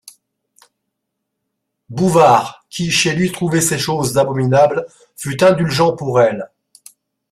Bouvard, 1.91 2.65
qui 2.71 2.89
chez 2.89 3.13
lui 3.13 3.31
trouvait 3.31 3.61
ces 3.61 3.77
choses 3.77 4.17
abominables, 4.17 4.87
fut 5.15 5.43
indulgent 5.43 5.95
pour 5.95 6.19
elles. 6.19 6.49